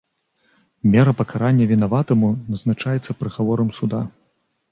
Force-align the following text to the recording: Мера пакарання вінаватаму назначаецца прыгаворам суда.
Мера 0.93 1.11
пакарання 1.19 1.67
вінаватаму 1.73 2.31
назначаецца 2.55 3.17
прыгаворам 3.23 3.69
суда. 3.81 4.01